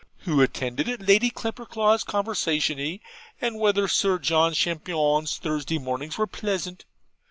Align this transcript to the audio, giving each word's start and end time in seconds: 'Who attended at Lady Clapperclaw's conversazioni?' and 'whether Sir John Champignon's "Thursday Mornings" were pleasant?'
'Who 0.21 0.41
attended 0.41 0.89
at 0.89 1.07
Lady 1.07 1.29
Clapperclaw's 1.29 2.03
conversazioni?' 2.03 3.01
and 3.39 3.59
'whether 3.59 3.87
Sir 3.87 4.17
John 4.17 4.51
Champignon's 4.55 5.37
"Thursday 5.37 5.77
Mornings" 5.77 6.17
were 6.17 6.25
pleasant?' 6.25 6.85